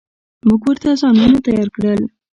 [0.47, 2.01] موږ ورته ځانونه تيار کړل.